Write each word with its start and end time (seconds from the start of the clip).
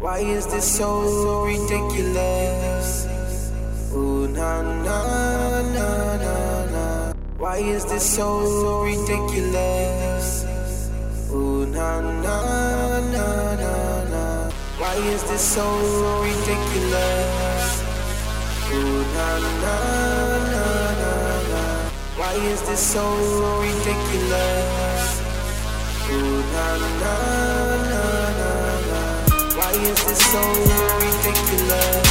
Why 0.00 0.20
is 0.20 0.46
this 0.46 0.64
so 0.64 1.44
ridiculous? 1.44 3.04
Ooh, 3.92 4.28
na 4.28 4.62
na 4.62 5.60
na 5.76 6.16
na 6.16 6.64
na. 6.72 7.12
Why 7.36 7.58
is 7.58 7.84
this 7.84 8.16
so 8.16 8.80
ridiculous? 8.80 10.46
Ooh, 11.28 11.66
na 11.66 12.00
na 12.00 12.36
na 13.12 13.28
na 13.60 14.04
na. 14.08 14.48
Why 14.80 14.96
is 15.12 15.22
this 15.28 15.44
so 15.44 15.68
ridiculous? 16.24 17.64
Ooh, 18.72 19.04
na 19.04 19.28
na 19.36 19.76
na 20.48 20.64
na 20.96 21.12
na. 21.52 21.62
Why 22.16 22.32
is 22.48 22.62
this 22.62 22.80
so 22.80 23.04
ridiculous? 23.60 25.04
Ooh, 26.08 26.40
na 26.56 26.66
na. 27.04 27.29
Why 29.80 29.88
is 29.88 30.04
this 30.04 30.20
so 30.28 30.40
ridiculous? 31.00 32.04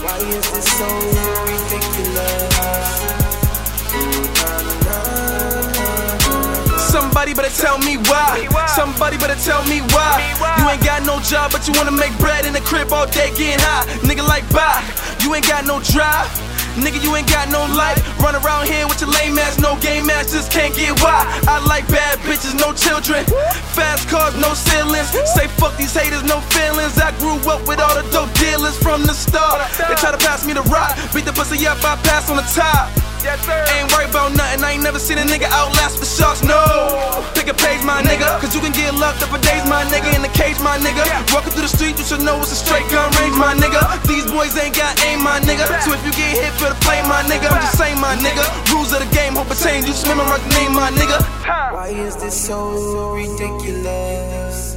Why 0.00 0.16
is 0.24 0.46
this 0.52 0.68
so 0.78 0.88
ridiculous? 1.44 2.48
Somebody 6.90 7.34
better 7.34 7.50
tell 7.50 7.76
me 7.78 7.98
why. 8.08 8.48
Somebody 8.74 9.18
better 9.18 9.36
tell 9.44 9.62
me 9.64 9.82
why. 9.92 10.24
You 10.56 10.70
ain't 10.70 10.82
got 10.82 11.04
no 11.04 11.20
job, 11.20 11.52
but 11.52 11.68
you 11.68 11.74
wanna 11.74 11.92
make 11.92 12.16
bread 12.18 12.46
in 12.46 12.54
the 12.54 12.62
crib 12.62 12.90
all 12.90 13.06
day 13.06 13.28
getting 13.36 13.60
high. 13.60 13.84
Nigga 14.00 14.26
like 14.26 14.48
bye. 14.48 14.82
You 15.20 15.34
ain't 15.34 15.46
got 15.46 15.66
no 15.66 15.80
drive. 15.80 16.26
Nigga, 16.78 17.02
you 17.02 17.14
ain't 17.16 17.28
got 17.28 17.50
no 17.50 17.66
life. 17.74 17.98
Run 18.20 18.36
around 18.36 18.68
here 18.68 18.86
with 18.86 19.00
your 19.00 19.10
lame 19.10 19.36
ass, 19.36 19.58
no 19.58 19.76
game 19.80 20.08
ass, 20.08 20.32
just 20.32 20.52
can't 20.52 20.72
get 20.74 20.94
why. 21.02 21.26
I 21.48 21.58
like 21.66 21.86
bad 21.88 21.97
bitches, 21.97 21.97
no 21.97 21.97
children. 23.02 23.24
Fast 23.74 24.08
cars, 24.08 24.34
no 24.36 24.54
ceilings. 24.54 25.10
Say 25.34 25.46
fuck 25.58 25.76
these 25.76 25.94
haters, 25.94 26.22
no 26.24 26.40
feelings. 26.54 26.98
I 26.98 27.12
grew 27.18 27.38
up 27.50 27.66
with 27.66 27.80
all 27.80 27.94
the 27.94 28.06
dope 28.10 28.32
dealers 28.34 28.76
from 28.78 29.02
the 29.02 29.14
start. 29.14 29.62
They 29.76 29.94
try 29.94 30.10
to 30.10 30.18
pass 30.18 30.46
me 30.46 30.52
the 30.52 30.62
rock, 30.66 30.96
beat 31.14 31.24
the 31.24 31.32
pussy 31.32 31.66
up, 31.66 31.78
I 31.84 31.96
pass 32.02 32.30
on 32.30 32.36
the 32.36 32.46
top. 32.54 32.90
Ain't 33.28 33.90
worried 33.92 34.08
about 34.08 34.32
nothing, 34.32 34.62
I 34.62 34.78
ain't 34.78 34.82
never 34.82 34.98
seen 34.98 35.18
a 35.18 35.26
nigga 35.26 35.50
outlast 35.50 35.98
the 36.00 36.06
sharks, 36.06 36.40
no. 36.42 36.62
Pick 37.34 37.50
a 37.50 37.54
page, 37.54 37.82
my 37.84 38.00
nigga, 38.00 38.24
cause 38.40 38.54
you 38.54 38.62
can 38.62 38.72
get 38.72 38.94
locked 38.94 39.20
up 39.20 39.28
for 39.28 39.42
days, 39.42 39.66
my 39.68 39.84
nigga, 39.90 40.14
in 40.14 40.22
the 40.22 40.32
cage, 40.32 40.56
my 40.62 40.78
nigga. 40.78 41.02
Walking 41.34 41.52
through 41.52 41.66
the 41.66 41.74
street, 41.74 41.98
you 41.98 42.06
should 42.06 42.22
know 42.22 42.38
it's 42.40 42.54
a 42.54 42.58
straight 42.58 42.86
gun 42.94 43.10
range, 43.18 43.36
my 43.36 43.52
nigga. 43.58 43.82
These 44.06 44.30
boys 44.30 44.56
ain't 44.56 44.74
got 44.74 44.94
aim, 45.04 45.20
my 45.20 45.42
nigga. 45.44 45.66
So 45.82 45.92
if 45.92 46.02
you 46.06 46.12
get 46.14 46.30
hit 46.40 46.54
for 46.56 46.70
the 46.70 46.78
play, 46.86 47.02
my 47.10 47.20
nigga, 47.26 47.50
I'm 47.50 47.60
just 47.60 47.76
saying, 47.76 47.98
my 48.00 48.07
you 49.88 49.94
just 49.94 50.06
memorize 50.06 50.42
the 50.42 50.48
name, 50.50 50.74
my 50.74 50.90
nigga. 50.90 51.18
Why 51.72 51.88
is 51.88 52.14
this 52.16 52.36
so 52.46 53.14
ridiculous? 53.14 54.76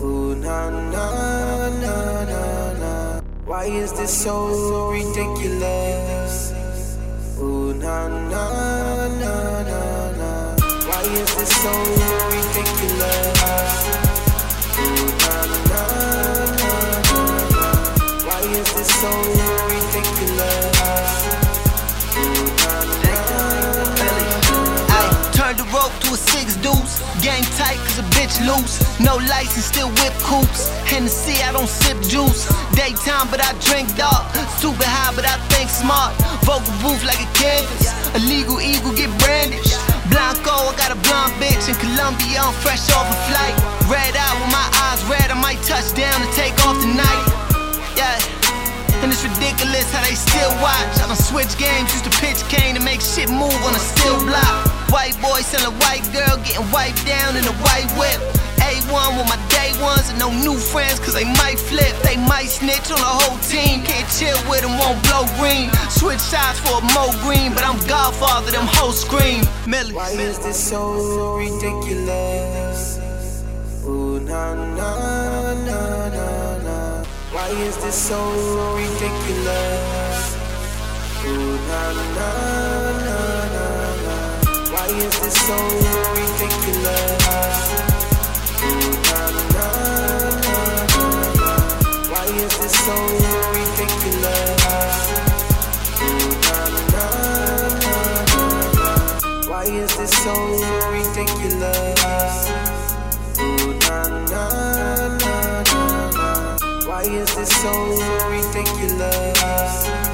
Ooh, 0.00 0.34
na 0.34 0.68
na 0.68 1.70
na 1.70 2.24
na 2.24 2.72
na. 2.82 3.20
Why 3.44 3.66
is 3.66 3.92
this 3.92 4.10
so 4.10 4.34
ridiculous? 4.90 6.52
Ooh, 7.38 7.72
na 7.74 8.08
na 8.08 8.44
na 9.22 9.34
na 9.62 10.10
na. 10.18 10.30
Why 10.90 11.02
is 11.20 11.30
this 11.38 11.52
so 11.62 11.72
ridiculous? 12.34 13.38
Ooh, 14.82 15.06
na 15.22 15.34
na 15.70 15.82
na 16.62 16.72
na 17.10 17.22
na. 17.54 17.68
Why 18.26 18.42
is 18.58 18.68
this 18.74 18.90
so 19.00 19.10
ridiculous? 19.70 21.35
Rope 25.76 25.92
to 26.08 26.16
a 26.16 26.20
six 26.32 26.56
deuce. 26.64 27.04
Game 27.20 27.44
tight 27.60 27.76
cause 27.84 28.00
a 28.00 28.06
bitch 28.16 28.40
loose. 28.48 28.80
No 28.98 29.20
license, 29.28 29.68
still 29.68 29.92
whip 30.00 30.16
coops. 30.24 30.72
Hennessy, 30.88 31.36
I 31.44 31.52
don't 31.52 31.68
sip 31.68 32.00
juice. 32.08 32.48
Daytime, 32.72 33.28
but 33.28 33.44
I 33.44 33.52
drink 33.68 33.92
dark. 33.96 34.24
Super 34.56 34.88
high, 34.88 35.12
but 35.12 35.28
I 35.28 35.36
think 35.52 35.68
smart. 35.68 36.16
Vocal 36.48 36.72
booth 36.80 37.04
like 37.04 37.20
a 37.20 37.28
canvas. 37.36 37.92
Illegal 38.16 38.58
eagle 38.60 38.96
get 38.96 39.12
brandished. 39.20 39.76
Blanco, 40.08 40.72
I 40.72 40.74
got 40.80 40.90
a 40.96 40.98
blonde 41.04 41.36
bitch 41.36 41.68
in 41.68 41.76
Colombia. 41.76 42.40
I'm 42.40 42.56
fresh 42.64 42.88
off 42.96 43.04
a 43.04 43.16
flight. 43.28 43.56
Red 43.92 44.16
out 44.16 44.34
with 44.40 44.50
my 44.50 44.66
eyes 44.88 45.04
red. 45.12 45.28
I 45.28 45.36
might 45.36 45.60
touch 45.68 45.92
down 45.92 46.16
and 46.24 46.32
take 46.32 46.56
off 46.64 46.80
tonight. 46.80 47.24
Yeah. 47.92 48.16
And 49.04 49.12
it's 49.12 49.22
ridiculous 49.22 49.92
how 49.92 50.00
they 50.08 50.16
still 50.16 50.50
watch. 50.64 50.96
I 51.04 51.06
done 51.06 51.20
switch 51.20 51.52
games, 51.60 51.92
used 51.92 52.08
to 52.08 52.14
pitch 52.16 52.40
cane 52.48 52.74
to 52.74 52.80
make 52.80 53.04
shit 53.04 53.28
move 53.28 53.60
on 53.68 53.76
a 53.76 53.82
steel 53.92 54.16
block. 54.24 54.75
White 54.90 55.18
boy 55.20 55.40
selling 55.42 55.74
white 55.80 56.06
girl, 56.12 56.36
getting 56.46 56.70
wiped 56.70 57.04
down 57.06 57.36
in 57.36 57.44
a 57.44 57.54
white 57.66 57.90
whip. 57.98 58.20
A1 58.62 59.18
with 59.18 59.28
my 59.28 59.38
day 59.48 59.70
ones 59.82 60.08
and 60.10 60.18
no 60.18 60.30
new 60.30 60.58
friends, 60.58 60.98
cause 60.98 61.14
they 61.14 61.24
might 61.24 61.58
flip. 61.58 61.94
They 62.02 62.16
might 62.16 62.46
snitch 62.46 62.90
on 62.90 62.98
the 62.98 63.14
whole 63.20 63.38
team. 63.38 63.82
Can't 63.82 64.08
chill 64.18 64.38
with 64.50 64.62
them, 64.62 64.78
won't 64.78 65.02
blow 65.06 65.26
green. 65.38 65.70
Switch 65.90 66.20
sides 66.20 66.58
for 66.60 66.78
a 66.78 66.82
Moe 66.94 67.14
Greene, 67.22 67.52
but 67.54 67.64
I'm 67.64 67.78
Godfather, 67.86 68.50
them 68.50 68.66
whole 68.66 68.92
scream. 68.92 69.44
Millie. 69.66 69.94
Why 69.94 70.10
is 70.10 70.38
this 70.38 70.58
so 70.58 71.34
ridiculous? 71.36 72.98
Ooh, 73.86 74.20
na 74.20 74.54
na 74.54 75.54
na 75.66 76.08
na 76.10 76.58
na. 76.58 77.04
Why 77.32 77.48
is 77.66 77.76
this 77.78 77.94
so 77.94 78.18
ridiculous? 78.74 80.36
Ooh, 81.26 81.58
na 81.68 81.92
na. 82.18 83.05
Why 84.86 84.92
is 84.92 85.18
this 85.18 85.34
so 85.34 85.58
ridiculous? 86.14 87.26
Why 92.08 92.26
is 92.30 92.52
this 92.60 92.74
so 92.86 92.94
ridiculous? 93.50 94.62
Why 99.48 99.64
is 99.64 99.90
this 99.96 100.12
so 100.22 100.34
ridiculous? 100.92 101.98
Why 106.86 107.02
is 107.02 107.34
this 107.34 107.50
so 107.60 107.72
ridiculous? 108.30 110.05